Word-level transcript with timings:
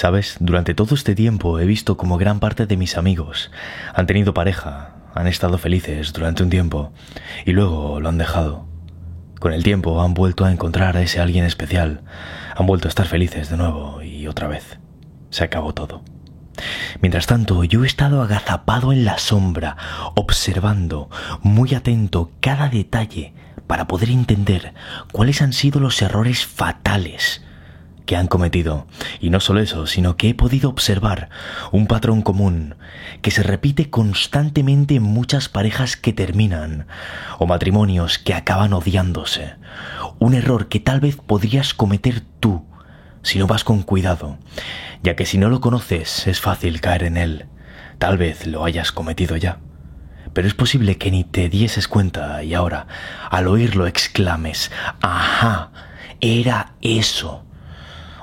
Sabes, 0.00 0.38
durante 0.40 0.72
todo 0.72 0.94
este 0.94 1.14
tiempo 1.14 1.58
he 1.58 1.66
visto 1.66 1.98
como 1.98 2.16
gran 2.16 2.40
parte 2.40 2.64
de 2.64 2.78
mis 2.78 2.96
amigos 2.96 3.50
han 3.94 4.06
tenido 4.06 4.32
pareja, 4.32 4.94
han 5.14 5.26
estado 5.26 5.58
felices 5.58 6.14
durante 6.14 6.42
un 6.42 6.48
tiempo 6.48 6.94
y 7.44 7.52
luego 7.52 8.00
lo 8.00 8.08
han 8.08 8.16
dejado. 8.16 8.66
Con 9.40 9.52
el 9.52 9.62
tiempo 9.62 10.00
han 10.00 10.14
vuelto 10.14 10.46
a 10.46 10.52
encontrar 10.52 10.96
a 10.96 11.02
ese 11.02 11.20
alguien 11.20 11.44
especial, 11.44 12.00
han 12.56 12.66
vuelto 12.66 12.88
a 12.88 12.92
estar 12.92 13.04
felices 13.04 13.50
de 13.50 13.58
nuevo 13.58 14.00
y 14.00 14.26
otra 14.26 14.48
vez. 14.48 14.78
Se 15.28 15.44
acabó 15.44 15.74
todo. 15.74 16.02
Mientras 17.02 17.26
tanto, 17.26 17.62
yo 17.64 17.84
he 17.84 17.86
estado 17.86 18.22
agazapado 18.22 18.94
en 18.94 19.04
la 19.04 19.18
sombra, 19.18 19.76
observando, 20.14 21.10
muy 21.42 21.74
atento 21.74 22.30
cada 22.40 22.70
detalle 22.70 23.34
para 23.66 23.86
poder 23.86 24.08
entender 24.08 24.72
cuáles 25.12 25.42
han 25.42 25.52
sido 25.52 25.78
los 25.78 26.00
errores 26.00 26.46
fatales 26.46 27.42
que 28.10 28.16
han 28.16 28.26
cometido. 28.26 28.88
Y 29.20 29.30
no 29.30 29.38
solo 29.38 29.60
eso, 29.60 29.86
sino 29.86 30.16
que 30.16 30.30
he 30.30 30.34
podido 30.34 30.68
observar 30.68 31.28
un 31.70 31.86
patrón 31.86 32.22
común 32.22 32.74
que 33.22 33.30
se 33.30 33.44
repite 33.44 33.88
constantemente 33.88 34.96
en 34.96 35.04
muchas 35.04 35.48
parejas 35.48 35.96
que 35.96 36.12
terminan 36.12 36.88
o 37.38 37.46
matrimonios 37.46 38.18
que 38.18 38.34
acaban 38.34 38.72
odiándose. 38.72 39.54
Un 40.18 40.34
error 40.34 40.66
que 40.66 40.80
tal 40.80 40.98
vez 40.98 41.18
podrías 41.24 41.72
cometer 41.72 42.20
tú 42.40 42.66
si 43.22 43.38
no 43.38 43.46
vas 43.46 43.62
con 43.62 43.84
cuidado, 43.84 44.38
ya 45.04 45.14
que 45.14 45.24
si 45.24 45.38
no 45.38 45.48
lo 45.48 45.60
conoces 45.60 46.26
es 46.26 46.40
fácil 46.40 46.80
caer 46.80 47.04
en 47.04 47.16
él. 47.16 47.46
Tal 48.00 48.18
vez 48.18 48.44
lo 48.44 48.64
hayas 48.64 48.90
cometido 48.90 49.36
ya. 49.36 49.60
Pero 50.32 50.48
es 50.48 50.54
posible 50.54 50.98
que 50.98 51.12
ni 51.12 51.22
te 51.22 51.48
dieses 51.48 51.86
cuenta 51.86 52.42
y 52.42 52.54
ahora, 52.54 52.88
al 53.30 53.46
oírlo, 53.46 53.86
exclames, 53.86 54.72
¡Ajá! 55.00 55.70
Era 56.20 56.72
eso. 56.80 57.44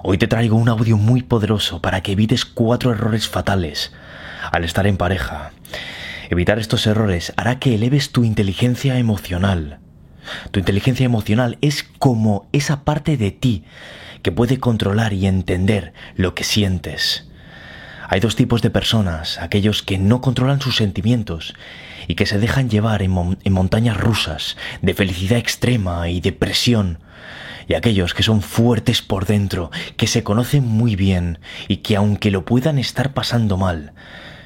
Hoy 0.04 0.18
te 0.18 0.28
traigo 0.28 0.56
un 0.56 0.70
audio 0.70 0.98
muy 0.98 1.24
poderoso 1.24 1.82
para 1.82 2.02
que 2.02 2.12
evites 2.12 2.46
cuatro 2.46 2.92
errores 2.92 3.28
fatales 3.28 3.92
al 4.52 4.64
estar 4.64 4.86
en 4.86 4.98
pareja. 4.98 5.52
Evitar 6.30 6.60
estos 6.60 6.86
errores 6.86 7.34
hará 7.36 7.58
que 7.60 7.74
eleves 7.74 8.12
tu 8.12 8.24
inteligencia 8.24 9.00
emocional. 9.00 9.80
Tu 10.52 10.60
inteligencia 10.60 11.06
emocional 11.06 11.58
es 11.62 11.84
como 12.00 12.48
esa 12.52 12.84
parte 12.84 13.18
de 13.18 13.32
ti 13.32 13.64
que 14.22 14.32
puede 14.32 14.60
controlar 14.60 15.14
y 15.14 15.26
entender 15.26 15.94
lo 16.16 16.36
que 16.36 16.44
sientes. 16.44 17.28
Hay 18.10 18.20
dos 18.20 18.36
tipos 18.36 18.62
de 18.62 18.70
personas, 18.70 19.40
aquellos 19.40 19.84
que 19.84 19.98
no 19.98 20.22
controlan 20.22 20.62
sus 20.62 20.76
sentimientos 20.76 21.54
y 22.08 22.16
que 22.16 22.26
se 22.26 22.40
dejan 22.40 22.70
llevar 22.70 23.02
en, 23.02 23.12
montañas 23.52 23.98
rusas 23.98 24.58
de 24.82 24.94
felicidad 24.94 25.40
extrema 25.40 26.10
y 26.10 26.22
depresión 26.22 27.00
y 27.68 27.74
aquellos 27.74 28.14
que 28.14 28.24
son 28.24 28.42
fuertes 28.42 29.02
por 29.02 29.26
dentro, 29.26 29.72
que 29.98 30.08
se 30.08 30.24
conocen 30.24 30.66
muy 30.66 30.96
bien 30.96 31.40
y 31.68 31.78
que 31.78 31.96
aunque 31.96 32.32
lo 32.32 32.46
puedan 32.46 32.80
estar 32.80 33.14
pasando 33.14 33.58
mal, 33.58 33.94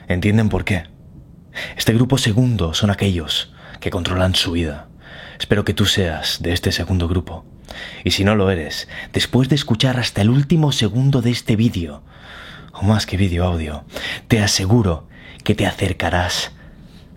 entienden 0.08 0.50
por 0.50 0.66
qué. 0.66 0.84
Este 1.78 1.94
grupo 1.94 2.18
segundo 2.18 2.74
son 2.74 2.90
aquellos 2.90 3.54
que 3.80 3.92
controlan 3.92 4.36
su 4.36 4.54
vida. 4.54 4.88
Espero 5.40 5.66
que 5.66 5.74
tú 5.74 5.86
seas 5.86 6.42
de 6.42 6.54
este 6.54 6.72
segundo 6.72 7.08
grupo. 7.08 7.46
Y 8.04 8.12
si 8.12 8.24
no 8.24 8.36
lo 8.36 8.50
eres, 8.50 8.88
después 9.14 9.50
de 9.50 9.56
escuchar 9.56 10.00
hasta 10.00 10.22
el 10.22 10.30
último 10.30 10.72
segundo 10.72 11.22
de 11.22 11.32
este 11.32 11.56
vídeo, 11.56 12.04
o 12.74 12.84
más 12.84 13.06
que 13.06 13.18
vídeo 13.18 13.46
audio, 13.46 13.86
te 14.28 14.42
aseguro 14.42 15.08
que 15.44 15.56
te 15.56 15.66
acercarás 15.66 16.52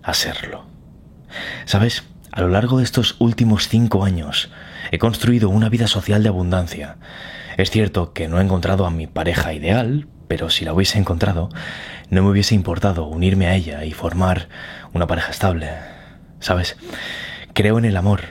a 0.03 0.13
serlo. 0.13 0.65
¿Sabes? 1.65 2.03
A 2.31 2.41
lo 2.41 2.49
largo 2.49 2.77
de 2.77 2.83
estos 2.83 3.15
últimos 3.19 3.69
cinco 3.69 4.03
años, 4.03 4.49
he 4.91 4.97
construido 4.97 5.49
una 5.49 5.69
vida 5.69 5.87
social 5.87 6.23
de 6.23 6.29
abundancia. 6.29 6.97
Es 7.57 7.71
cierto 7.71 8.13
que 8.13 8.27
no 8.27 8.39
he 8.39 8.43
encontrado 8.43 8.85
a 8.85 8.91
mi 8.91 9.07
pareja 9.07 9.53
ideal, 9.53 10.07
pero 10.27 10.49
si 10.49 10.65
la 10.65 10.73
hubiese 10.73 10.97
encontrado, 10.97 11.49
no 12.09 12.23
me 12.23 12.29
hubiese 12.29 12.55
importado 12.55 13.05
unirme 13.05 13.47
a 13.47 13.55
ella 13.55 13.85
y 13.85 13.91
formar 13.91 14.49
una 14.93 15.07
pareja 15.07 15.31
estable. 15.31 15.69
¿Sabes? 16.39 16.77
Creo 17.53 17.77
en 17.77 17.85
el 17.85 17.97
amor, 17.97 18.21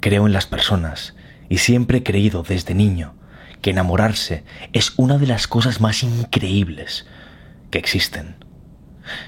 creo 0.00 0.26
en 0.26 0.32
las 0.32 0.46
personas 0.46 1.14
y 1.48 1.58
siempre 1.58 1.98
he 1.98 2.02
creído 2.02 2.42
desde 2.42 2.74
niño 2.74 3.14
que 3.62 3.70
enamorarse 3.70 4.44
es 4.72 4.92
una 4.96 5.16
de 5.16 5.26
las 5.26 5.46
cosas 5.48 5.80
más 5.80 6.02
increíbles 6.02 7.06
que 7.70 7.78
existen. 7.78 8.36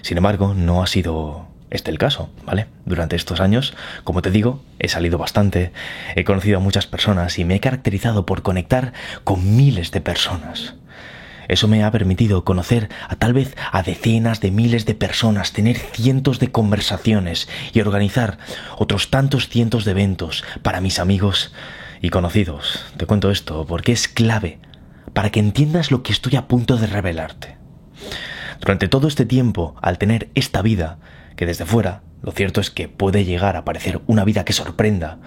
Sin 0.03 0.19
embargo, 0.19 0.55
no 0.55 0.83
ha 0.83 0.87
sido 0.87 1.49
este 1.71 1.91
el 1.91 1.99
caso, 1.99 2.31
¿vale? 2.45 2.67
Durante 2.85 3.17
estos 3.17 3.41
años, 3.41 3.75
como 4.05 4.23
te 4.23 4.31
digo, 4.31 4.63
he 4.79 4.89
salido 4.89 5.19
bastante, 5.19 5.73
he 6.15 6.25
conocido 6.25 6.59
a 6.59 6.61
muchas 6.61 6.87
personas 6.87 7.39
y 7.39 7.45
me 7.45 7.57
he 7.57 7.61
caracterizado 7.61 8.27
por 8.27 8.43
conectar 8.43 8.93
con 9.25 9.57
miles 9.57 9.91
de 9.91 10.01
personas. 10.01 10.75
Eso 11.49 11.69
me 11.69 11.85
ha 11.85 11.91
permitido 11.91 12.45
conocer 12.45 12.89
a 13.09 13.17
tal 13.17 13.33
vez 13.33 13.55
a 13.71 13.83
decenas 13.83 14.41
de 14.41 14.51
miles 14.51 14.85
de 14.85 14.95
personas, 14.95 15.53
tener 15.53 15.77
cientos 15.77 16.41
de 16.41 16.51
conversaciones 16.51 17.49
y 17.73 17.81
organizar 17.81 18.39
otros 18.77 19.11
tantos 19.11 19.49
cientos 19.49 19.85
de 19.85 19.93
eventos 19.93 20.45
para 20.63 20.81
mis 20.81 20.99
amigos 20.99 21.53
y 22.01 22.11
conocidos. 22.11 22.85
Te 22.97 23.07
cuento 23.07 23.31
esto 23.31 23.65
porque 23.67 23.93
es 23.93 24.09
clave 24.09 24.59
para 25.13 25.31
que 25.31 25.41
entiendas 25.41 25.91
lo 25.91 26.03
que 26.03 26.13
estoy 26.13 26.37
a 26.37 26.49
punto 26.49 26.77
de 26.77 26.87
revelarte. 26.89 27.57
Durante 28.61 28.89
todo 28.89 29.07
este 29.09 29.25
tiempo, 29.25 29.77
al 29.81 29.99
tener 29.99 30.29
esta 30.35 30.63
vida, 30.63 30.99
que 31.37 31.47
desde 31.47 31.67
fuera, 31.67 32.03
lo 32.23 32.33
cierto 32.33 32.61
es 32.61 32.71
que 32.71 32.89
puede 32.89 33.25
llegar 33.25 33.57
a 33.57 33.65
parecer 33.65 34.01
una 34.07 34.25
vida 34.25 34.45
que 34.45 34.53
sorprenda, 34.53 35.19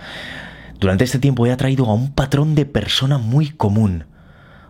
durante 0.79 1.03
este 1.03 1.19
tiempo 1.19 1.45
he 1.45 1.51
atraído 1.51 1.85
a 1.87 1.93
un 1.93 2.13
patrón 2.13 2.55
de 2.55 2.65
persona 2.65 3.17
muy 3.17 3.49
común 3.49 4.05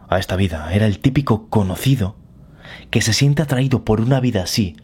a 0.10 0.18
esta 0.18 0.36
vida. 0.36 0.74
Era 0.74 0.88
el 0.88 1.00
típico 1.00 1.50
conocido 1.50 2.16
que 2.90 3.02
se 3.02 3.14
siente 3.14 3.44
atraído 3.44 3.86
por 3.86 4.02
una 4.02 4.20
vida 4.20 4.42
así 4.42 4.76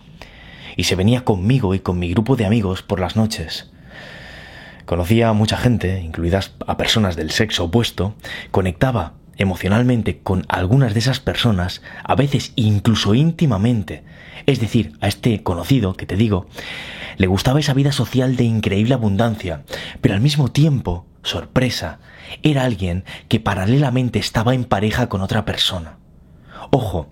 y 0.78 0.84
se 0.84 0.96
venía 0.96 1.26
conmigo 1.26 1.74
y 1.74 1.80
con 1.80 1.98
mi 1.98 2.12
grupo 2.12 2.36
de 2.36 2.46
amigos 2.46 2.84
por 2.84 3.00
las 3.00 3.16
noches. 3.16 3.72
Conocía 4.86 5.30
a 5.30 5.34
mucha 5.34 5.58
gente, 5.58 6.00
incluidas 6.00 6.54
a 6.68 6.78
personas 6.78 7.16
del 7.16 7.32
sexo 7.32 7.66
opuesto, 7.66 8.14
conectaba 8.52 9.14
emocionalmente 9.38 10.20
con 10.20 10.46
algunas 10.48 10.94
de 10.94 11.00
esas 11.00 11.20
personas, 11.20 11.82
a 12.04 12.16
veces 12.16 12.54
incluso 12.56 13.14
íntimamente. 13.14 14.04
Es 14.46 14.60
decir, 14.60 14.94
a 15.02 15.08
este 15.08 15.44
conocido 15.44 15.96
que 15.96 16.06
te 16.06 16.16
digo, 16.16 16.48
le 17.18 17.28
gustaba 17.28 17.60
esa 17.60 17.74
vida 17.74 17.92
social 17.92 18.36
de 18.36 18.44
increíble 18.44 18.94
abundancia, 18.94 19.64
pero 20.02 20.14
al 20.14 20.22
mismo 20.22 20.50
tiempo, 20.52 21.06
sorpresa, 21.24 22.00
era 22.44 22.64
alguien 22.64 23.04
que 23.28 23.40
paralelamente 23.40 24.20
estaba 24.20 24.54
en 24.54 24.66
pareja 24.66 25.08
con 25.08 25.22
otra 25.22 25.46
persona. 25.46 25.98
Ojo, 26.72 27.10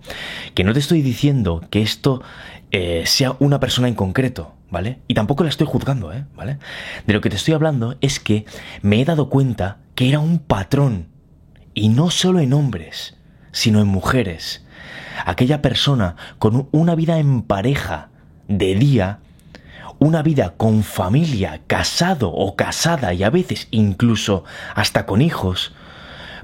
que 0.54 0.64
no 0.64 0.72
te 0.72 0.80
estoy 0.80 1.02
diciendo 1.02 1.62
que 1.70 1.82
esto 1.82 2.22
eh, 2.70 3.04
sea 3.06 3.36
una 3.38 3.60
persona 3.60 3.88
en 3.88 3.94
concreto, 3.94 4.54
¿vale? 4.70 4.98
Y 5.06 5.14
tampoco 5.14 5.44
la 5.44 5.50
estoy 5.50 5.66
juzgando, 5.66 6.12
¿eh? 6.12 6.24
¿Vale? 6.34 6.58
De 7.06 7.12
lo 7.12 7.20
que 7.20 7.30
te 7.30 7.36
estoy 7.36 7.54
hablando 7.54 7.96
es 8.00 8.18
que 8.20 8.44
me 8.82 9.00
he 9.00 9.04
dado 9.04 9.28
cuenta 9.28 9.78
que 9.94 10.08
era 10.08 10.18
un 10.18 10.38
patrón 10.38 11.13
y 11.74 11.88
no 11.88 12.10
solo 12.10 12.40
en 12.40 12.52
hombres, 12.52 13.14
sino 13.52 13.80
en 13.80 13.88
mujeres. 13.88 14.64
Aquella 15.26 15.62
persona 15.62 16.16
con 16.38 16.68
una 16.72 16.94
vida 16.94 17.18
en 17.18 17.42
pareja 17.42 18.08
de 18.48 18.74
día, 18.74 19.18
una 19.98 20.22
vida 20.22 20.54
con 20.56 20.82
familia, 20.82 21.60
casado 21.66 22.30
o 22.30 22.56
casada 22.56 23.14
y 23.14 23.22
a 23.22 23.30
veces 23.30 23.68
incluso 23.70 24.44
hasta 24.74 25.06
con 25.06 25.22
hijos, 25.22 25.72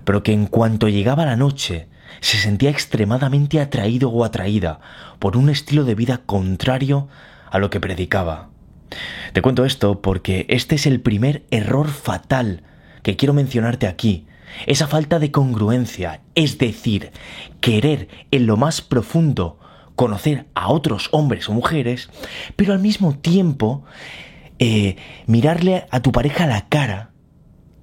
pero 0.04 0.22
que 0.22 0.32
en 0.32 0.46
cuanto 0.46 0.88
llegaba 0.88 1.26
la 1.26 1.36
noche 1.36 1.88
se 2.20 2.38
sentía 2.38 2.70
extremadamente 2.70 3.60
atraído 3.60 4.10
o 4.10 4.24
atraída 4.24 4.80
por 5.18 5.36
un 5.36 5.48
estilo 5.50 5.84
de 5.84 5.94
vida 5.94 6.18
contrario 6.26 7.08
a 7.50 7.58
lo 7.58 7.70
que 7.70 7.80
predicaba. 7.80 8.48
Te 9.32 9.42
cuento 9.42 9.64
esto 9.64 10.00
porque 10.00 10.46
este 10.48 10.74
es 10.74 10.86
el 10.86 11.00
primer 11.00 11.44
error 11.50 11.88
fatal 11.88 12.62
que 13.02 13.16
quiero 13.16 13.34
mencionarte 13.34 13.86
aquí 13.86 14.26
esa 14.66 14.86
falta 14.86 15.18
de 15.18 15.30
congruencia, 15.30 16.20
es 16.34 16.58
decir, 16.58 17.12
querer 17.60 18.08
en 18.30 18.46
lo 18.46 18.56
más 18.56 18.80
profundo 18.80 19.58
conocer 19.96 20.46
a 20.54 20.70
otros 20.70 21.08
hombres 21.12 21.48
o 21.48 21.52
mujeres, 21.52 22.08
pero 22.56 22.72
al 22.72 22.78
mismo 22.78 23.16
tiempo 23.18 23.84
eh, 24.58 24.96
mirarle 25.26 25.86
a 25.90 26.00
tu 26.00 26.12
pareja 26.12 26.46
la 26.46 26.68
cara 26.68 27.10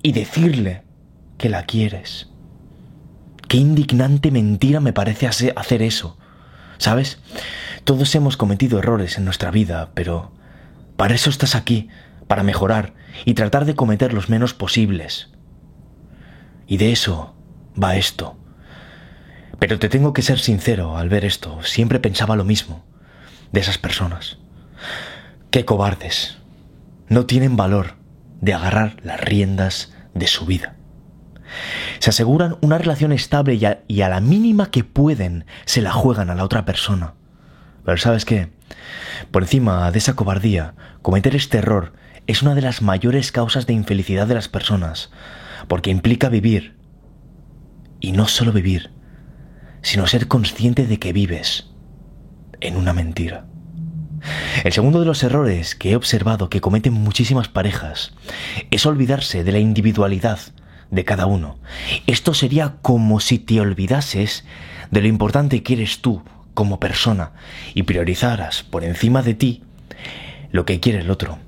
y 0.02 0.12
decirle 0.14 0.84
que 1.38 1.50
la 1.50 1.64
quieres. 1.64 2.30
Qué 3.48 3.58
indignante 3.58 4.32
mentira 4.32 4.80
me 4.80 4.94
parece 4.94 5.28
hacer 5.28 5.82
eso. 5.82 6.18
¿Sabes? 6.78 7.20
Todos 7.84 8.14
hemos 8.16 8.38
cometido 8.38 8.80
errores 8.80 9.18
en 9.18 9.26
nuestra 9.26 9.52
vida, 9.52 9.92
pero 9.94 10.32
para 10.96 11.16
eso 11.16 11.30
estás 11.30 11.56
aquí, 11.56 11.90
para 12.28 12.44
mejorar 12.44 12.94
y 13.26 13.34
tratar 13.34 13.66
de 13.66 13.76
cometer 13.76 14.14
los 14.14 14.30
menos 14.30 14.54
posibles. 14.54 15.30
Y 16.68 16.78
de 16.78 16.92
eso 16.92 17.36
va 17.82 17.96
esto. 17.96 18.38
Pero 19.60 19.80
te 19.80 19.90
tengo 19.90 20.14
que 20.14 20.22
ser 20.22 20.40
sincero 20.40 20.98
al 20.98 21.10
ver 21.10 21.26
esto. 21.26 21.64
Siempre 21.64 22.00
pensaba 22.00 22.36
lo 22.36 22.44
mismo 22.44 22.86
de 23.52 23.62
esas 23.62 23.78
personas. 23.78 24.38
Qué 25.50 25.66
cobardes. 25.66 26.38
No 27.08 27.26
tienen 27.26 27.56
valor 27.56 27.96
de 28.42 28.54
agarrar 28.54 28.98
las 29.04 29.20
riendas 29.22 29.94
de 30.14 30.28
su 30.28 30.46
vida. 30.46 30.76
Se 32.00 32.10
aseguran 32.10 32.58
una 32.62 32.78
relación 32.78 33.14
estable 33.14 33.56
y 33.56 33.66
a, 33.66 33.82
y 33.88 34.02
a 34.02 34.10
la 34.10 34.20
mínima 34.20 34.70
que 34.70 34.84
pueden 34.84 35.46
se 35.66 35.82
la 35.82 35.92
juegan 35.92 36.30
a 36.30 36.36
la 36.36 36.44
otra 36.44 36.66
persona. 36.66 37.14
Pero 37.86 37.98
¿sabes 37.98 38.26
qué? 38.26 38.52
Por 39.32 39.44
encima 39.44 39.90
de 39.92 39.98
esa 39.98 40.16
cobardía, 40.16 40.76
cometer 41.02 41.36
este 41.36 41.60
error 41.60 41.94
es 42.28 42.42
una 42.42 42.54
de 42.54 42.62
las 42.62 42.82
mayores 42.82 43.32
causas 43.32 43.66
de 43.66 43.74
infelicidad 43.74 44.28
de 44.28 44.36
las 44.36 44.50
personas, 44.50 45.10
porque 45.68 45.92
implica 45.92 46.30
vivir. 46.30 46.78
Y 48.00 48.12
no 48.12 48.28
solo 48.28 48.52
vivir, 48.52 48.92
sino 49.82 50.06
ser 50.08 50.28
consciente 50.28 50.86
de 50.86 51.00
que 51.00 51.14
vives 51.14 51.72
en 52.62 52.76
una 52.76 52.94
mentira. 52.94 53.48
El 54.64 54.74
segundo 54.74 55.00
de 55.00 55.06
los 55.06 55.24
errores 55.24 55.76
que 55.76 55.92
he 55.92 55.96
observado 55.96 56.50
que 56.50 56.62
cometen 56.62 56.94
muchísimas 56.94 57.48
parejas 57.48 58.14
es 58.72 58.86
olvidarse 58.86 59.44
de 59.44 59.52
la 59.52 59.60
individualidad 59.60 60.40
de 60.90 61.06
cada 61.06 61.26
uno. 61.26 61.60
Esto 62.08 62.34
sería 62.34 62.78
como 62.82 63.20
si 63.20 63.40
te 63.40 63.60
olvidases 63.60 64.46
de 64.92 65.02
lo 65.02 65.08
importante 65.08 65.64
que 65.64 65.74
eres 65.74 66.02
tú 66.02 66.24
como 66.54 66.80
persona 66.80 67.34
y 67.74 67.84
priorizaras 67.84 68.64
por 68.64 68.84
encima 68.84 69.22
de 69.22 69.34
ti 69.34 69.64
lo 70.52 70.66
que 70.66 70.80
quiere 70.80 71.00
el 71.00 71.12
otro. 71.12 71.40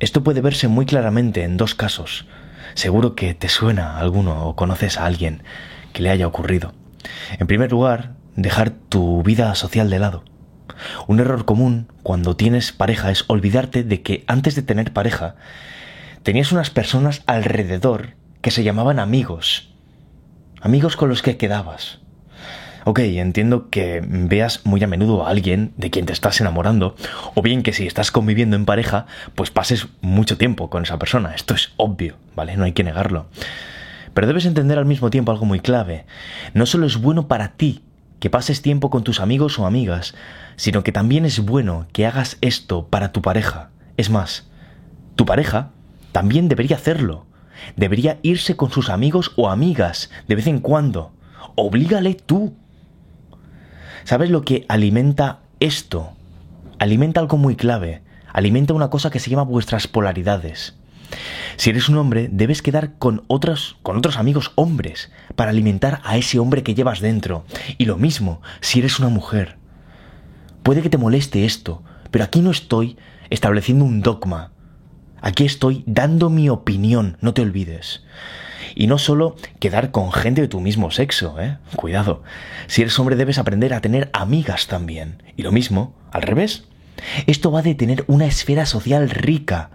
Esto 0.00 0.22
puede 0.22 0.40
verse 0.40 0.68
muy 0.68 0.86
claramente 0.86 1.42
en 1.42 1.56
dos 1.56 1.74
casos. 1.74 2.26
Seguro 2.74 3.14
que 3.14 3.34
te 3.34 3.48
suena 3.48 3.98
alguno 3.98 4.46
o 4.46 4.56
conoces 4.56 4.98
a 4.98 5.06
alguien 5.06 5.42
que 5.92 6.02
le 6.02 6.10
haya 6.10 6.26
ocurrido. 6.26 6.72
En 7.38 7.46
primer 7.46 7.70
lugar, 7.70 8.14
dejar 8.36 8.70
tu 8.70 9.22
vida 9.22 9.54
social 9.54 9.90
de 9.90 9.98
lado. 9.98 10.24
Un 11.06 11.20
error 11.20 11.44
común 11.44 11.92
cuando 12.02 12.36
tienes 12.36 12.72
pareja 12.72 13.10
es 13.10 13.24
olvidarte 13.28 13.84
de 13.84 14.02
que 14.02 14.24
antes 14.26 14.54
de 14.54 14.62
tener 14.62 14.92
pareja 14.92 15.36
tenías 16.22 16.52
unas 16.52 16.70
personas 16.70 17.22
alrededor 17.26 18.16
que 18.40 18.50
se 18.50 18.64
llamaban 18.64 18.98
amigos. 18.98 19.74
Amigos 20.60 20.96
con 20.96 21.08
los 21.08 21.22
que 21.22 21.36
quedabas. 21.36 22.00
Ok, 22.84 22.98
entiendo 22.98 23.70
que 23.70 24.02
veas 24.06 24.60
muy 24.64 24.82
a 24.84 24.86
menudo 24.86 25.26
a 25.26 25.30
alguien 25.30 25.72
de 25.78 25.90
quien 25.90 26.04
te 26.04 26.12
estás 26.12 26.40
enamorando, 26.40 26.96
o 27.34 27.40
bien 27.40 27.62
que 27.62 27.72
si 27.72 27.86
estás 27.86 28.10
conviviendo 28.10 28.56
en 28.56 28.66
pareja, 28.66 29.06
pues 29.34 29.50
pases 29.50 29.88
mucho 30.02 30.36
tiempo 30.36 30.68
con 30.68 30.82
esa 30.82 30.98
persona. 30.98 31.34
Esto 31.34 31.54
es 31.54 31.72
obvio, 31.76 32.16
¿vale? 32.36 32.56
No 32.56 32.64
hay 32.64 32.72
que 32.72 32.84
negarlo. 32.84 33.26
Pero 34.12 34.26
debes 34.26 34.44
entender 34.44 34.78
al 34.78 34.84
mismo 34.84 35.10
tiempo 35.10 35.32
algo 35.32 35.46
muy 35.46 35.60
clave. 35.60 36.04
No 36.52 36.66
solo 36.66 36.86
es 36.86 36.98
bueno 36.98 37.26
para 37.26 37.52
ti 37.52 37.82
que 38.20 38.30
pases 38.30 38.62
tiempo 38.62 38.90
con 38.90 39.02
tus 39.02 39.18
amigos 39.18 39.58
o 39.58 39.66
amigas, 39.66 40.14
sino 40.56 40.84
que 40.84 40.92
también 40.92 41.24
es 41.24 41.40
bueno 41.40 41.86
que 41.92 42.06
hagas 42.06 42.38
esto 42.42 42.86
para 42.88 43.12
tu 43.12 43.22
pareja. 43.22 43.70
Es 43.96 44.10
más, 44.10 44.46
tu 45.16 45.24
pareja 45.24 45.70
también 46.12 46.48
debería 46.48 46.76
hacerlo. 46.76 47.26
Debería 47.76 48.18
irse 48.22 48.56
con 48.56 48.70
sus 48.70 48.90
amigos 48.90 49.32
o 49.36 49.48
amigas 49.48 50.10
de 50.28 50.34
vez 50.34 50.46
en 50.46 50.60
cuando. 50.60 51.12
Oblígale 51.54 52.14
tú. 52.14 52.54
¿Sabes 54.04 54.28
lo 54.28 54.42
que 54.42 54.66
alimenta 54.68 55.40
esto? 55.60 56.12
Alimenta 56.78 57.20
algo 57.20 57.38
muy 57.38 57.56
clave. 57.56 58.02
Alimenta 58.32 58.74
una 58.74 58.90
cosa 58.90 59.10
que 59.10 59.18
se 59.18 59.30
llama 59.30 59.44
vuestras 59.44 59.88
polaridades. 59.88 60.74
Si 61.56 61.70
eres 61.70 61.88
un 61.88 61.96
hombre, 61.96 62.28
debes 62.30 62.60
quedar 62.60 62.98
con 62.98 63.24
otros, 63.28 63.76
con 63.82 63.96
otros 63.96 64.18
amigos 64.18 64.52
hombres 64.56 65.10
para 65.36 65.50
alimentar 65.50 66.02
a 66.04 66.18
ese 66.18 66.38
hombre 66.38 66.62
que 66.62 66.74
llevas 66.74 67.00
dentro. 67.00 67.44
Y 67.78 67.86
lo 67.86 67.96
mismo, 67.96 68.42
si 68.60 68.80
eres 68.80 68.98
una 68.98 69.08
mujer. 69.08 69.56
Puede 70.62 70.82
que 70.82 70.90
te 70.90 70.98
moleste 70.98 71.46
esto, 71.46 71.82
pero 72.10 72.24
aquí 72.24 72.40
no 72.40 72.50
estoy 72.50 72.98
estableciendo 73.30 73.86
un 73.86 74.02
dogma. 74.02 74.52
Aquí 75.22 75.46
estoy 75.46 75.82
dando 75.86 76.28
mi 76.28 76.50
opinión, 76.50 77.16
no 77.22 77.32
te 77.32 77.40
olvides. 77.40 78.02
Y 78.74 78.86
no 78.86 78.98
solo 78.98 79.36
quedar 79.60 79.90
con 79.90 80.12
gente 80.12 80.40
de 80.40 80.48
tu 80.48 80.60
mismo 80.60 80.90
sexo, 80.90 81.40
¿eh? 81.40 81.58
Cuidado. 81.76 82.22
Si 82.66 82.82
eres 82.82 82.98
hombre 82.98 83.16
debes 83.16 83.38
aprender 83.38 83.72
a 83.72 83.80
tener 83.80 84.10
amigas 84.12 84.66
también. 84.66 85.22
Y 85.36 85.42
lo 85.42 85.52
mismo, 85.52 85.94
al 86.10 86.22
revés. 86.22 86.64
Esto 87.26 87.52
va 87.52 87.62
de 87.62 87.74
tener 87.74 88.04
una 88.06 88.26
esfera 88.26 88.66
social 88.66 89.10
rica, 89.10 89.70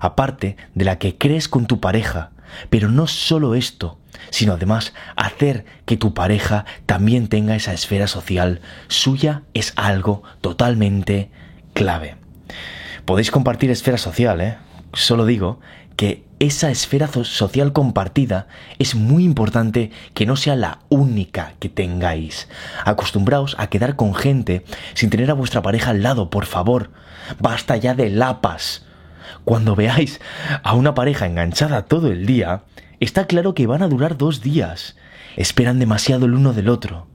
aparte 0.00 0.56
de 0.74 0.84
la 0.84 0.98
que 0.98 1.16
crees 1.16 1.48
con 1.48 1.66
tu 1.66 1.80
pareja. 1.80 2.30
Pero 2.70 2.88
no 2.88 3.06
solo 3.06 3.54
esto, 3.54 3.98
sino 4.30 4.54
además 4.54 4.92
hacer 5.16 5.64
que 5.86 5.96
tu 5.96 6.14
pareja 6.14 6.64
también 6.86 7.28
tenga 7.28 7.56
esa 7.56 7.72
esfera 7.72 8.06
social 8.06 8.60
suya 8.88 9.42
es 9.54 9.72
algo 9.76 10.22
totalmente 10.40 11.30
clave. 11.72 12.16
Podéis 13.04 13.30
compartir 13.30 13.70
esfera 13.70 13.98
social, 13.98 14.40
¿eh? 14.40 14.56
Solo 14.92 15.26
digo 15.26 15.60
que 15.96 16.24
esa 16.40 16.70
esfera 16.70 17.08
social 17.08 17.72
compartida 17.72 18.48
es 18.78 18.94
muy 18.94 19.24
importante 19.24 19.90
que 20.14 20.26
no 20.26 20.36
sea 20.36 20.56
la 20.56 20.80
única 20.88 21.54
que 21.58 21.68
tengáis. 21.68 22.48
Acostumbraos 22.84 23.56
a 23.58 23.68
quedar 23.68 23.96
con 23.96 24.14
gente 24.14 24.64
sin 24.94 25.10
tener 25.10 25.30
a 25.30 25.34
vuestra 25.34 25.62
pareja 25.62 25.90
al 25.90 26.02
lado, 26.02 26.30
por 26.30 26.46
favor. 26.46 26.90
Basta 27.38 27.76
ya 27.76 27.94
de 27.94 28.10
lapas. 28.10 28.84
Cuando 29.44 29.74
veáis 29.74 30.20
a 30.62 30.74
una 30.74 30.94
pareja 30.94 31.26
enganchada 31.26 31.86
todo 31.86 32.10
el 32.10 32.26
día, 32.26 32.64
está 33.00 33.26
claro 33.26 33.54
que 33.54 33.66
van 33.66 33.82
a 33.82 33.88
durar 33.88 34.18
dos 34.18 34.42
días. 34.42 34.96
Esperan 35.36 35.78
demasiado 35.78 36.26
el 36.26 36.34
uno 36.34 36.52
del 36.52 36.68
otro. 36.68 37.06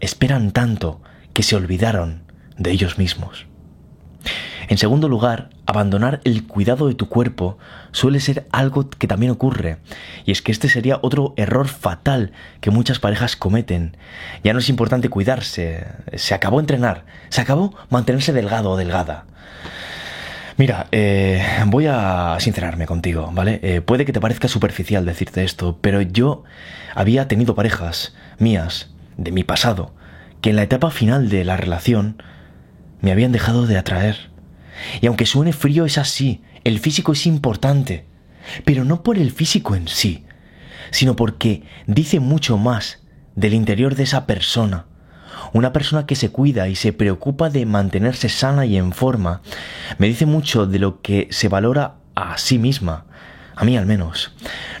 Esperan 0.00 0.52
tanto 0.52 1.00
que 1.34 1.42
se 1.42 1.56
olvidaron 1.56 2.24
de 2.56 2.70
ellos 2.70 2.98
mismos. 2.98 3.46
En 4.70 4.78
segundo 4.78 5.08
lugar, 5.08 5.50
abandonar 5.66 6.20
el 6.22 6.46
cuidado 6.46 6.86
de 6.86 6.94
tu 6.94 7.08
cuerpo 7.08 7.58
suele 7.90 8.20
ser 8.20 8.46
algo 8.52 8.88
que 8.88 9.08
también 9.08 9.32
ocurre, 9.32 9.78
y 10.24 10.30
es 10.30 10.42
que 10.42 10.52
este 10.52 10.68
sería 10.68 11.00
otro 11.02 11.34
error 11.36 11.66
fatal 11.66 12.30
que 12.60 12.70
muchas 12.70 13.00
parejas 13.00 13.34
cometen. 13.34 13.96
Ya 14.44 14.52
no 14.52 14.60
es 14.60 14.68
importante 14.68 15.08
cuidarse, 15.08 15.88
se 16.14 16.34
acabó 16.34 16.60
entrenar, 16.60 17.04
se 17.30 17.40
acabó 17.40 17.74
mantenerse 17.88 18.32
delgado 18.32 18.70
o 18.70 18.76
delgada. 18.76 19.24
Mira, 20.56 20.86
eh, 20.92 21.44
voy 21.66 21.86
a 21.88 22.36
sincerarme 22.38 22.86
contigo, 22.86 23.28
¿vale? 23.32 23.58
Eh, 23.64 23.80
puede 23.80 24.04
que 24.04 24.12
te 24.12 24.20
parezca 24.20 24.46
superficial 24.46 25.04
decirte 25.04 25.42
esto, 25.42 25.78
pero 25.80 26.00
yo 26.00 26.44
había 26.94 27.26
tenido 27.26 27.56
parejas 27.56 28.14
mías, 28.38 28.90
de 29.16 29.32
mi 29.32 29.42
pasado, 29.42 29.92
que 30.40 30.50
en 30.50 30.56
la 30.56 30.62
etapa 30.62 30.92
final 30.92 31.28
de 31.28 31.44
la 31.44 31.56
relación 31.56 32.22
me 33.00 33.10
habían 33.10 33.32
dejado 33.32 33.66
de 33.66 33.76
atraer. 33.76 34.29
Y 35.00 35.06
aunque 35.06 35.26
suene 35.26 35.52
frío 35.52 35.84
es 35.84 35.98
así, 35.98 36.42
el 36.64 36.78
físico 36.78 37.12
es 37.12 37.26
importante, 37.26 38.04
pero 38.64 38.84
no 38.84 39.02
por 39.02 39.18
el 39.18 39.30
físico 39.30 39.74
en 39.74 39.88
sí, 39.88 40.24
sino 40.90 41.16
porque 41.16 41.62
dice 41.86 42.20
mucho 42.20 42.58
más 42.58 43.00
del 43.34 43.54
interior 43.54 43.94
de 43.94 44.04
esa 44.04 44.26
persona. 44.26 44.86
Una 45.52 45.72
persona 45.72 46.06
que 46.06 46.16
se 46.16 46.30
cuida 46.30 46.68
y 46.68 46.76
se 46.76 46.92
preocupa 46.92 47.50
de 47.50 47.66
mantenerse 47.66 48.28
sana 48.28 48.66
y 48.66 48.76
en 48.76 48.92
forma, 48.92 49.42
me 49.98 50.06
dice 50.06 50.26
mucho 50.26 50.66
de 50.66 50.78
lo 50.78 51.00
que 51.00 51.28
se 51.30 51.48
valora 51.48 51.96
a 52.14 52.38
sí 52.38 52.58
misma, 52.58 53.06
a 53.60 53.64
mí 53.66 53.76
al 53.76 53.84
menos. 53.84 54.32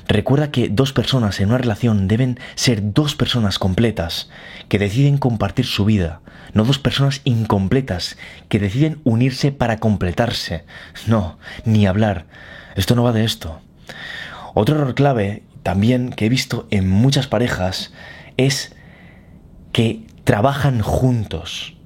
Recuerda 0.08 0.50
que 0.50 0.70
dos 0.70 0.94
personas 0.94 1.38
en 1.38 1.50
una 1.50 1.58
relación 1.58 2.08
deben 2.08 2.40
ser 2.54 2.94
dos 2.94 3.14
personas 3.14 3.58
completas, 3.58 4.30
que 4.70 4.78
deciden 4.78 5.18
compartir 5.18 5.66
su 5.66 5.84
vida, 5.84 6.22
no 6.54 6.64
dos 6.64 6.78
personas 6.78 7.20
incompletas, 7.24 8.16
que 8.48 8.58
deciden 8.58 8.98
unirse 9.04 9.52
para 9.52 9.76
completarse. 9.80 10.64
No, 11.06 11.38
ni 11.66 11.86
hablar. 11.86 12.24
Esto 12.74 12.96
no 12.96 13.02
va 13.02 13.12
de 13.12 13.24
esto. 13.24 13.60
Otro 14.54 14.76
error 14.76 14.94
clave, 14.94 15.42
también 15.62 16.08
que 16.08 16.24
he 16.24 16.30
visto 16.30 16.66
en 16.70 16.88
muchas 16.88 17.26
parejas, 17.26 17.92
es 18.38 18.74
que 19.72 20.06
trabajan 20.24 20.80
juntos. 20.80 21.76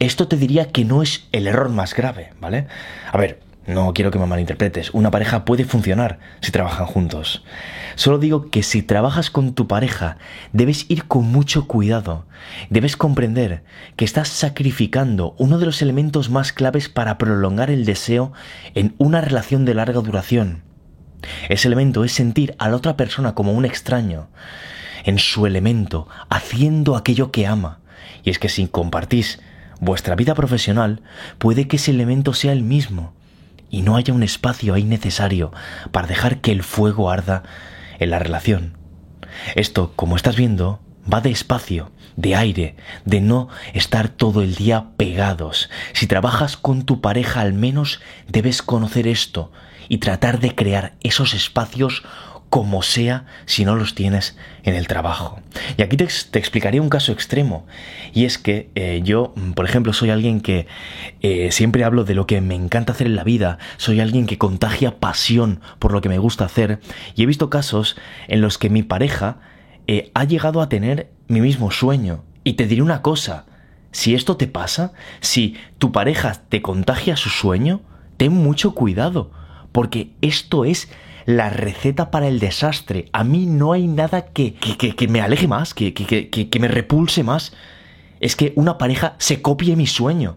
Esto 0.00 0.26
te 0.26 0.36
diría 0.36 0.72
que 0.72 0.84
no 0.84 1.02
es 1.02 1.28
el 1.30 1.46
error 1.46 1.68
más 1.68 1.94
grave, 1.94 2.32
¿vale? 2.40 2.66
A 3.12 3.16
ver, 3.16 3.38
no 3.66 3.94
quiero 3.94 4.10
que 4.10 4.18
me 4.18 4.26
malinterpretes. 4.26 4.90
Una 4.92 5.10
pareja 5.10 5.44
puede 5.44 5.64
funcionar 5.64 6.18
si 6.40 6.50
trabajan 6.50 6.86
juntos. 6.86 7.44
Solo 7.94 8.18
digo 8.18 8.50
que 8.50 8.62
si 8.62 8.82
trabajas 8.82 9.30
con 9.30 9.54
tu 9.54 9.68
pareja, 9.68 10.16
debes 10.52 10.86
ir 10.90 11.04
con 11.04 11.30
mucho 11.30 11.68
cuidado. 11.68 12.26
Debes 12.70 12.96
comprender 12.96 13.62
que 13.96 14.04
estás 14.04 14.28
sacrificando 14.28 15.36
uno 15.38 15.58
de 15.58 15.66
los 15.66 15.80
elementos 15.80 16.30
más 16.30 16.52
claves 16.52 16.88
para 16.88 17.18
prolongar 17.18 17.70
el 17.70 17.84
deseo 17.84 18.32
en 18.74 18.94
una 18.98 19.20
relación 19.20 19.64
de 19.64 19.74
larga 19.74 20.00
duración. 20.00 20.62
Ese 21.48 21.68
elemento 21.68 22.02
es 22.02 22.12
sentir 22.12 22.56
a 22.58 22.68
la 22.68 22.76
otra 22.76 22.96
persona 22.96 23.34
como 23.34 23.52
un 23.52 23.64
extraño 23.64 24.28
en 25.04 25.18
su 25.18 25.46
elemento, 25.46 26.08
haciendo 26.30 26.96
aquello 26.96 27.30
que 27.30 27.46
ama. 27.46 27.80
Y 28.24 28.30
es 28.30 28.38
que 28.38 28.48
si 28.48 28.66
compartís 28.66 29.40
vuestra 29.80 30.16
vida 30.16 30.34
profesional, 30.34 31.02
puede 31.38 31.68
que 31.68 31.76
ese 31.76 31.92
elemento 31.92 32.34
sea 32.34 32.52
el 32.52 32.62
mismo 32.62 33.12
y 33.72 33.82
no 33.82 33.96
haya 33.96 34.14
un 34.14 34.22
espacio 34.22 34.74
ahí 34.74 34.84
necesario 34.84 35.50
para 35.90 36.06
dejar 36.06 36.40
que 36.40 36.52
el 36.52 36.62
fuego 36.62 37.10
arda 37.10 37.42
en 37.98 38.10
la 38.10 38.20
relación. 38.20 38.76
Esto, 39.56 39.94
como 39.96 40.14
estás 40.14 40.36
viendo, 40.36 40.78
va 41.12 41.22
de 41.22 41.30
espacio, 41.30 41.90
de 42.16 42.36
aire, 42.36 42.76
de 43.06 43.22
no 43.22 43.48
estar 43.72 44.08
todo 44.10 44.42
el 44.42 44.54
día 44.54 44.90
pegados. 44.98 45.70
Si 45.94 46.06
trabajas 46.06 46.56
con 46.58 46.84
tu 46.84 47.00
pareja 47.00 47.40
al 47.40 47.54
menos 47.54 48.00
debes 48.28 48.62
conocer 48.62 49.08
esto 49.08 49.50
y 49.88 49.98
tratar 49.98 50.38
de 50.38 50.54
crear 50.54 50.94
esos 51.02 51.32
espacios 51.32 52.04
como 52.52 52.82
sea 52.82 53.24
si 53.46 53.64
no 53.64 53.76
los 53.76 53.94
tienes 53.94 54.36
en 54.62 54.74
el 54.74 54.86
trabajo. 54.86 55.40
Y 55.78 55.82
aquí 55.82 55.96
te, 55.96 56.04
explicaría 56.04 56.82
un 56.82 56.90
caso 56.90 57.10
extremo. 57.10 57.66
Y 58.12 58.26
es 58.26 58.36
que 58.36 58.68
eh, 58.74 59.00
yo, 59.02 59.32
mm, 59.36 59.52
por 59.52 59.64
ejemplo, 59.64 59.94
soy 59.94 60.10
alguien 60.10 60.42
que 60.42 60.66
eh, 61.22 61.50
siempre 61.50 61.82
hablo 61.82 62.04
de 62.04 62.14
lo 62.14 62.26
que 62.26 62.42
me 62.42 62.54
encanta 62.54 62.92
hacer 62.92 63.06
en 63.06 63.16
la 63.16 63.24
vida. 63.24 63.56
Soy 63.78 64.00
alguien 64.00 64.26
que 64.26 64.36
contagia 64.36 65.00
pasión 65.00 65.62
por 65.78 65.92
lo 65.92 66.02
que 66.02 66.10
me 66.10 66.18
gusta 66.18 66.44
hacer. 66.44 66.80
Y 67.14 67.22
he 67.22 67.26
visto 67.26 67.48
casos 67.48 67.96
en 68.28 68.42
los 68.42 68.58
que 68.58 68.68
mi 68.68 68.82
pareja 68.82 69.38
eh, 69.86 70.10
ha 70.12 70.24
llegado 70.24 70.60
a 70.60 70.68
tener 70.68 71.08
mi 71.28 71.40
mismo 71.40 71.70
sueño. 71.70 72.22
Y 72.44 72.52
te 72.52 72.66
diré 72.66 72.82
una 72.82 73.00
cosa. 73.00 73.46
Si 73.92 74.14
esto 74.14 74.36
te 74.36 74.46
pasa, 74.46 74.92
si 75.22 75.56
tu 75.78 75.90
pareja 75.90 76.34
te 76.50 76.60
contagia 76.60 77.16
su 77.16 77.30
sueño, 77.30 77.80
ten 78.18 78.34
mucho 78.34 78.74
cuidado, 78.74 79.30
porque 79.72 80.10
esto 80.20 80.66
es 80.66 80.90
la 81.24 81.50
receta 81.50 82.10
para 82.10 82.28
el 82.28 82.38
desastre. 82.38 83.06
A 83.12 83.24
mí 83.24 83.46
no 83.46 83.72
hay 83.72 83.86
nada 83.86 84.26
que, 84.26 84.54
que, 84.54 85.08
me 85.08 85.20
aleje 85.20 85.48
más, 85.48 85.74
que, 85.74 85.92
que, 85.94 86.60
me 86.60 86.68
repulse 86.68 87.22
más. 87.22 87.52
Es 88.20 88.36
que 88.36 88.52
una 88.56 88.78
pareja 88.78 89.14
se 89.18 89.42
copie 89.42 89.76
mi 89.76 89.86
sueño. 89.86 90.36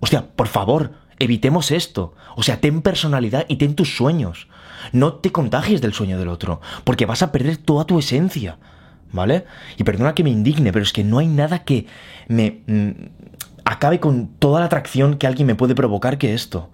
Hostia, 0.00 0.26
por 0.34 0.48
favor, 0.48 0.92
evitemos 1.18 1.70
esto. 1.70 2.14
O 2.36 2.42
sea, 2.42 2.60
ten 2.60 2.82
personalidad 2.82 3.46
y 3.48 3.56
ten 3.56 3.74
tus 3.74 3.96
sueños. 3.96 4.48
No 4.92 5.14
te 5.14 5.32
contagies 5.32 5.80
del 5.80 5.94
sueño 5.94 6.18
del 6.18 6.28
otro, 6.28 6.60
porque 6.84 7.06
vas 7.06 7.22
a 7.22 7.32
perder 7.32 7.56
toda 7.56 7.84
tu 7.84 7.98
esencia. 7.98 8.58
¿vale? 9.12 9.44
Y 9.76 9.84
perdona 9.84 10.14
que 10.14 10.24
me 10.24 10.30
indigne, 10.30 10.72
pero 10.72 10.82
es 10.82 10.92
que 10.92 11.04
no 11.04 11.18
hay 11.18 11.26
nada 11.26 11.64
que 11.64 11.86
me 12.28 12.62
mm, 12.66 12.90
acabe 13.64 14.00
con 14.00 14.28
toda 14.38 14.60
la 14.60 14.66
atracción 14.66 15.16
que 15.16 15.26
alguien 15.26 15.46
me 15.46 15.54
puede 15.54 15.74
provocar 15.74 16.18
que 16.18 16.34
esto. 16.34 16.70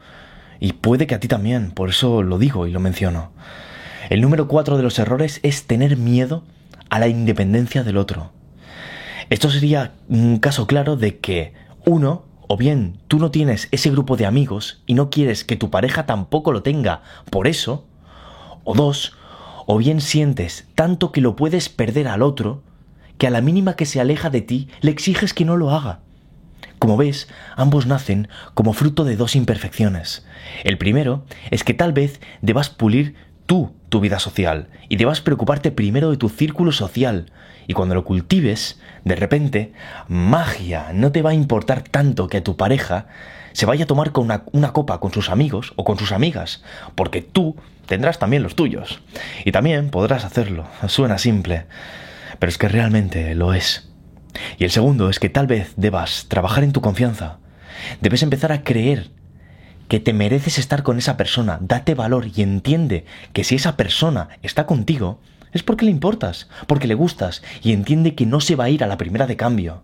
Y 0.63 0.75
puede 0.75 1.09
que 1.09 1.17
a 1.17 1.19
ti 1.19 1.27
también, 1.27 1.73
por 1.73 1.89
eso 1.89 2.23
lo 2.23 2.39
digo 2.39 2.69
y 2.69 2.71
lo 2.71 2.79
menciono. 2.79 3.33
El 4.11 4.21
número 4.21 4.47
cuatro 4.47 4.77
de 4.77 4.85
los 4.85 4.97
errores 5.01 5.41
es 5.43 5.67
tener 5.67 5.97
miedo 5.97 6.45
a 6.89 7.01
la 7.01 7.09
independencia 7.09 7.83
del 7.83 7.97
otro. 7.97 8.31
Esto 9.29 9.51
sería 9.51 9.95
un 10.09 10.39
caso 10.39 10.69
claro 10.69 10.95
de 10.95 11.19
que, 11.19 11.53
uno, 11.85 12.27
o 12.47 12.57
bien 12.57 13.01
tú 13.09 13.19
no 13.19 13.33
tienes 13.33 13.67
ese 13.73 13.91
grupo 13.91 14.17
de 14.17 14.25
amigos 14.25 14.85
y 14.87 14.95
no 14.95 15.11
quieres 15.11 15.43
que 15.43 15.57
tu 15.57 15.69
pareja 15.69 16.07
tampoco 16.07 16.53
lo 16.53 16.63
tenga 16.63 17.03
por 17.29 17.49
eso, 17.49 17.85
o 18.63 18.77
dos, 18.77 19.17
o 19.67 19.79
bien 19.79 20.01
sientes 20.01 20.69
tanto 20.77 21.11
que 21.11 21.21
lo 21.21 21.35
puedes 21.35 21.71
perder 21.71 22.07
al 22.07 22.23
otro, 22.23 22.63
que 23.19 23.27
a 23.27 23.31
la 23.31 23.41
mínima 23.41 23.75
que 23.75 23.85
se 23.85 24.01
aleja 24.01 24.31
de 24.31 24.43
ti 24.43 24.69
le 24.81 24.93
exiges 24.93 25.35
que 25.35 25.45
no 25.45 25.57
lo 25.57 25.73
haga. 25.73 26.03
Como 26.83 26.97
ves, 26.97 27.29
ambos 27.55 27.87
nacen 27.87 28.27
como 28.55 28.73
fruto 28.73 29.05
de 29.05 29.15
dos 29.15 29.37
imperfecciones. 29.37 30.27
El 30.65 30.79
primero 30.79 31.25
es 31.53 31.63
que 31.63 31.75
tal 31.75 31.93
vez 31.93 32.21
debas 32.41 32.71
pulir 32.71 33.15
tú 33.47 33.73
tu 33.89 34.01
vida 34.01 34.19
social 34.19 34.67
y 34.89 34.97
debas 34.97 35.21
preocuparte 35.21 35.71
primero 35.71 36.11
de 36.11 36.17
tu 36.17 36.29
círculo 36.29 36.73
social. 36.73 37.31
Y 37.69 37.75
cuando 37.75 37.95
lo 37.95 38.05
cultives, 38.05 38.81
de 39.05 39.15
repente, 39.15 39.73
magia, 40.09 40.91
no 40.93 41.13
te 41.13 41.23
va 41.23 41.31
a 41.31 41.35
importar 41.35 41.85
tanto 41.85 42.27
que 42.27 42.41
tu 42.41 42.57
pareja 42.57 43.07
se 43.53 43.65
vaya 43.65 43.85
a 43.85 43.87
tomar 43.87 44.11
con 44.11 44.25
una, 44.25 44.43
una 44.51 44.73
copa 44.73 44.99
con 44.99 45.13
sus 45.13 45.31
amigos 45.31 45.75
o 45.77 45.85
con 45.85 46.01
sus 46.01 46.11
amigas, 46.11 46.65
porque 46.97 47.23
tú 47.23 47.55
tendrás 47.87 48.19
también 48.19 48.43
los 48.43 48.57
tuyos. 48.57 48.99
Y 49.45 49.53
también 49.53 49.91
podrás 49.91 50.25
hacerlo. 50.25 50.67
Suena 50.89 51.19
simple, 51.19 51.67
pero 52.41 52.51
es 52.51 52.59
que 52.59 52.67
realmente 52.67 53.37
lo 53.37 53.55
es. 53.55 53.92
Y 54.59 54.65
el 54.65 54.71
segundo 54.71 55.11
es 55.11 55.19
que 55.19 55.29
tal 55.29 55.47
vez 55.47 55.73
debas 55.77 56.27
trabajar 56.29 56.65
en 56.65 56.73
tu 56.73 56.81
confianza. 56.81 57.39
Debes 58.01 58.23
empezar 58.23 58.53
a 58.53 58.63
creer 58.63 59.11
que 59.89 60.01
te 60.01 60.13
mereces 60.13 60.59
estar 60.59 60.83
con 60.83 60.99
esa 60.99 61.17
persona. 61.17 61.59
Date 61.61 61.95
valor 61.95 62.29
y 62.35 62.43
entiende 62.43 63.05
que 63.33 63.45
si 63.45 63.57
esa 63.57 63.77
persona 63.77 64.29
está 64.43 64.67
contigo, 64.67 65.21
es 65.53 65.63
porque 65.63 65.85
le 65.85 65.91
importas, 65.91 66.49
porque 66.67 66.89
le 66.89 66.95
gustas 66.95 67.43
y 67.63 67.73
entiende 67.73 68.15
que 68.15 68.27
no 68.27 68.41
se 68.41 68.57
va 68.57 68.65
a 68.65 68.71
ir 68.71 68.83
a 68.83 68.87
la 68.87 68.97
primera 68.97 69.27
de 69.27 69.37
cambio. 69.37 69.83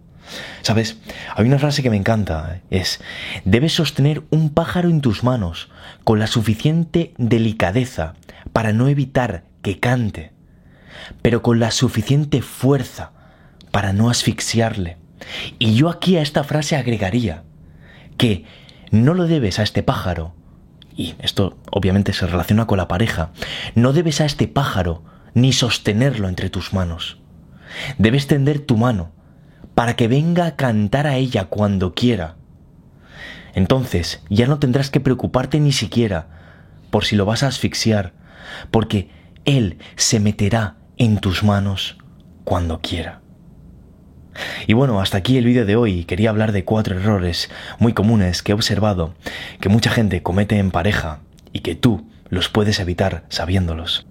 Sabes, 0.62 0.99
hay 1.35 1.47
una 1.47 1.59
frase 1.59 1.83
que 1.83 1.90
me 1.90 1.97
encanta, 1.97 2.61
es, 2.71 3.00
debes 3.45 3.75
sostener 3.75 4.23
un 4.31 4.50
pájaro 4.50 4.90
en 4.90 5.00
tus 5.00 5.25
manos 5.25 5.71
con 6.05 6.19
la 6.19 6.26
suficiente 6.26 7.14
delicadeza 7.17 8.14
para 8.52 8.73
no 8.73 8.88
evitar 8.88 9.45
que 9.62 9.78
cante, 9.78 10.33
pero 11.23 11.43
con 11.43 11.61
la 11.61 11.71
suficiente 11.71 12.43
fuerza 12.43 13.12
para 13.71 13.93
no 13.93 14.11
asfixiarle. 14.11 14.97
Y 15.59 15.75
yo 15.75 15.89
aquí 15.89 16.17
a 16.17 16.23
esta 16.23 16.45
frase 16.45 16.77
agregaría 16.77 17.45
que 18.17 18.45
no 18.91 19.15
lo 19.15 19.27
debes 19.27 19.59
a 19.59 19.63
este 19.63 19.83
pájaro, 19.83 20.35
y 20.97 21.15
esto 21.21 21.59
obviamente 21.71 22.13
se 22.13 22.27
relaciona 22.27 22.67
con 22.67 22.79
la 22.79 22.89
pareja, 22.89 23.31
no 23.75 23.93
debes 23.93 24.21
a 24.21 24.25
este 24.25 24.49
pájaro 24.49 25.05
ni 25.35 25.53
sostenerlo 25.53 26.29
entre 26.29 26.51
tus 26.51 26.73
manos. 26.73 27.19
Debes 27.99 28.27
tender 28.27 28.61
tu 28.61 28.77
mano 28.77 29.13
para 29.75 29.95
que 29.95 30.09
venga 30.09 30.47
a 30.47 30.57
cantar 30.57 31.07
a 31.07 31.17
ella 31.17 31.45
cuando 31.45 31.95
quiera. 31.95 32.37
Entonces 33.55 34.23
ya 34.29 34.47
no 34.47 34.59
tendrás 34.59 34.91
que 34.91 35.01
preocuparte 35.01 35.61
ni 35.61 35.73
siquiera 35.73 36.29
por 36.91 37.05
si 37.05 37.17
lo 37.17 37.27
vas 37.27 37.43
a 37.43 37.49
asfixiar, 37.49 38.13
porque 38.71 39.11
Él 39.45 39.79
se 39.97 40.21
meterá 40.21 40.77
en 40.97 41.19
tus 41.19 41.45
manos 41.45 41.99
cuando 42.45 42.81
quiera. 42.81 43.21
Y 44.66 44.73
bueno, 44.73 45.00
hasta 45.00 45.18
aquí 45.18 45.38
el 45.38 45.45
vídeo 45.45 45.66
de 45.66 45.76
hoy. 45.76 46.04
Quería 46.04 46.30
hablar 46.30 46.52
de 46.52 46.64
cuatro 46.64 46.97
errores 46.97 47.50
muy 47.78 47.92
comunes 47.92 48.42
que 48.42 48.52
he 48.52 48.54
observado 48.54 49.14
que 49.61 49.68
mucha 49.68 49.90
gente 49.90 50.23
comete 50.23 50.59
en 50.59 50.71
pareja 50.71 51.21
y 51.52 51.61
que 51.61 51.75
tú 51.75 52.07
los 52.28 52.49
puedes 52.49 52.80
evitar 52.80 53.25
sabiéndolos. 53.28 54.07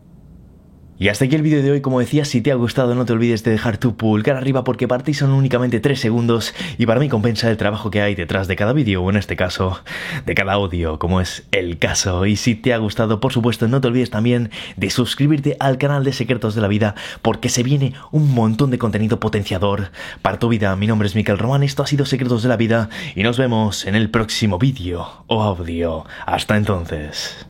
Y 1.00 1.10
hasta 1.10 1.26
aquí 1.26 1.36
el 1.36 1.44
vídeo 1.44 1.62
de 1.62 1.70
hoy, 1.70 1.82
como 1.82 2.00
decía, 2.00 2.26
si 2.26 2.42
te 2.42 2.52
ha 2.52 2.56
gustado 2.56 2.96
no 2.96 3.06
te 3.06 3.14
olvides 3.14 3.44
de 3.44 3.52
dejar 3.52 3.78
tu 3.78 3.96
pulgar 3.96 4.36
arriba 4.36 4.64
porque 4.64 4.88
para 4.88 5.04
ti 5.04 5.14
son 5.14 5.32
únicamente 5.32 5.80
3 5.80 6.00
segundos 6.00 6.56
y 6.80 6.88
para 6.88 7.00
mí 7.00 7.08
compensa 7.08 7.52
el 7.52 7.58
trabajo 7.58 7.92
que 7.92 8.02
hay 8.02 8.16
detrás 8.16 8.48
de 8.48 8.56
cada 8.56 8.74
vídeo 8.74 9.04
o 9.04 9.10
en 9.12 9.18
este 9.18 9.36
caso 9.36 9.80
de 10.26 10.34
cada 10.34 10.54
audio, 10.54 10.98
como 10.98 11.22
es 11.22 11.44
el 11.52 11.78
caso. 11.78 12.26
Y 12.26 12.36
si 12.36 12.56
te 12.56 12.74
ha 12.74 12.78
gustado, 12.78 13.20
por 13.20 13.32
supuesto, 13.32 13.68
no 13.68 13.80
te 13.80 13.90
olvides 13.90 14.10
también 14.10 14.50
de 14.76 14.90
suscribirte 14.90 15.56
al 15.60 15.78
canal 15.78 16.04
de 16.04 16.14
Secretos 16.14 16.56
de 16.56 16.62
la 16.62 16.68
Vida 16.68 16.96
porque 17.22 17.50
se 17.50 17.62
viene 17.62 17.94
un 18.12 18.34
montón 18.34 18.72
de 18.72 18.80
contenido 18.80 19.20
potenciador 19.20 19.92
para 20.24 20.40
tu 20.40 20.50
vida. 20.50 20.76
Mi 20.76 20.88
nombre 20.88 21.08
es 21.08 21.16
Miquel 21.16 21.38
Román, 21.38 21.62
esto 21.62 21.84
ha 21.84 21.88
sido 21.88 22.08
Secretos 22.08 22.42
de 22.42 22.50
la 22.50 22.58
Vida 22.58 22.90
y 23.16 23.22
nos 23.22 23.38
vemos 23.38 23.86
en 23.86 23.94
el 23.94 24.10
próximo 24.10 24.58
vídeo 24.58 25.08
o 25.28 25.44
audio. 25.44 26.06
Hasta 26.26 26.58
entonces. 26.58 27.46